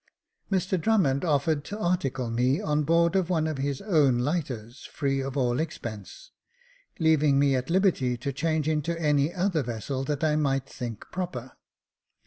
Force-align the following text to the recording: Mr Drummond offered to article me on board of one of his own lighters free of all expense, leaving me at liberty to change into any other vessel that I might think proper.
Mr 0.51 0.81
Drummond 0.81 1.23
offered 1.23 1.63
to 1.65 1.77
article 1.77 2.31
me 2.31 2.59
on 2.59 2.81
board 2.81 3.15
of 3.15 3.29
one 3.29 3.45
of 3.45 3.59
his 3.59 3.83
own 3.83 4.17
lighters 4.17 4.83
free 4.91 5.21
of 5.21 5.37
all 5.37 5.59
expense, 5.59 6.31
leaving 6.97 7.37
me 7.37 7.55
at 7.55 7.69
liberty 7.69 8.17
to 8.17 8.33
change 8.33 8.67
into 8.67 8.99
any 8.99 9.31
other 9.31 9.61
vessel 9.61 10.03
that 10.05 10.23
I 10.23 10.35
might 10.37 10.67
think 10.67 11.05
proper. 11.11 11.51